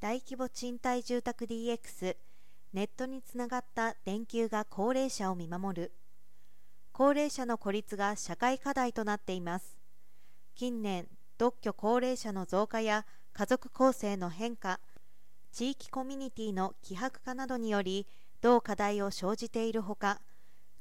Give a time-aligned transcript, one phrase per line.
[0.00, 2.16] 大規模賃貸住宅 DX
[2.72, 5.92] ネットにつながった電球が高齢者を見守る。
[6.92, 9.76] 高齢者の孤立が社会課題となっています。
[10.54, 14.78] 近年独居高齢者の増加や家族構成の変化
[15.50, 18.06] 地域コミュニティの希薄化などにより
[18.40, 20.20] 同課題を生じているほか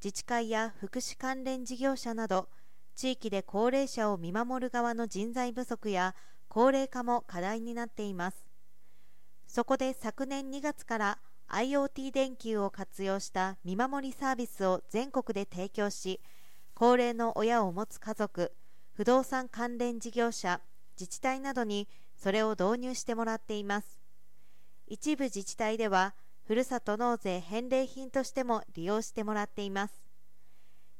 [0.03, 2.49] 自治会や福祉関連事業者など
[2.95, 6.13] 地域で高齢者を見守る側の人材不足や
[6.47, 8.46] 高齢化も課題になっています。
[9.57, 11.17] そこで昨年2月から
[11.49, 16.21] IoT 電球を活用した見守りサービスを全国で提供し
[16.75, 18.53] 高齢の親を持つ家族
[18.93, 20.61] 不動産関連事業者
[20.93, 23.99] 自治体などにそれを導入してもらっています。
[24.85, 26.13] 一部自治体では
[26.45, 30.03] ふるさと納税返礼品としても利用してもらっています。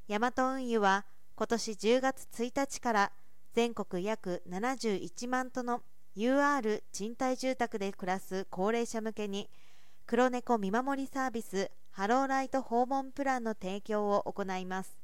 [0.08, 1.06] ヤマト運輸は
[1.36, 3.12] 今年10月1日から
[3.54, 5.84] 全国約71万との
[6.18, 9.52] UR 賃貸住宅で暮らす高齢者向けに
[10.08, 14.98] 黒猫見守りサービスハローライト訪問プランの提供を行います。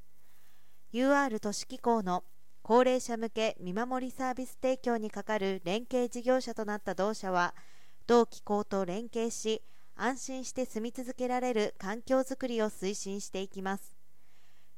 [0.91, 2.23] UR 都市機構の
[2.63, 7.53] 高齢者向け見守りサービス提供に係る連携事業者となった同社は
[8.07, 9.61] 同機構と連携し
[9.95, 13.95] 安心して住み続けられる環境づくりを推進していきます。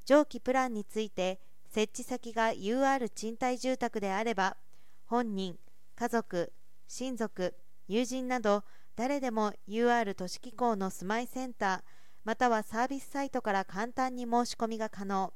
[0.04, 1.40] 上記プランについて
[1.72, 4.58] 設置先が UR 賃貸住宅であれば
[5.06, 5.58] 本人
[5.96, 6.52] 家族、
[6.88, 7.56] 親族、
[7.88, 8.64] 友人など
[8.96, 11.82] 誰でも UR 都市機構の住まいセンター
[12.26, 15.32] またはサービスサイトから簡単に申し込みが可能。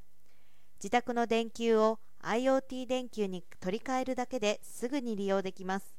[0.79, 5.95] 自宅の電球を IoT 電球に取り替えるだけですぐに利用できます。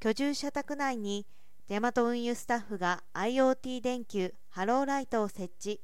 [0.00, 1.26] 居住者宅内に
[1.68, 5.80] ヤマト運輸スタッフが IoT 電球ハローライトを設置。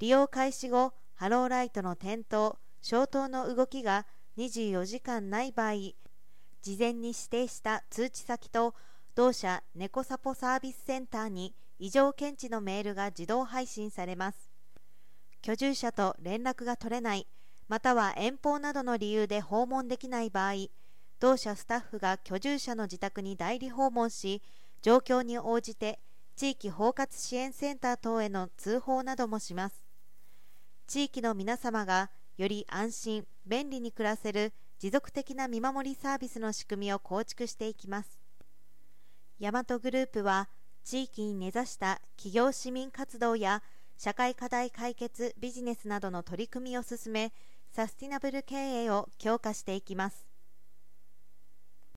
[0.00, 4.04] 利用開始後ハローライトの点灯消灯の動きが
[4.36, 5.72] 24時間ない場合
[6.62, 8.74] 事前に指定した通知先と
[9.14, 14.50] 同社猫サポサービスセンターに異常検知のメールが自動配信されます。
[15.42, 17.26] 居住者と連絡が取れない
[17.68, 20.54] または遠方などの理由で訪問できない場合
[21.20, 24.42] 同社スタッフが居住者の自宅に代理訪問し
[24.82, 26.00] 状況に応じて
[26.36, 29.86] 地域包括支援センター等への通報などもします。
[30.86, 38.18] 地域の皆様がより安心便利に暮らせる持続的な見守りサービスの仕組みを構築していきます。
[39.38, 40.48] ヤマトグループは
[40.84, 43.62] 地域に根ざした企業市民活動や
[43.96, 47.32] 社会課題解決ビジネスなどの取り組みを進め
[47.72, 48.54] サスティナブル経
[48.84, 50.26] 営を強化していきます。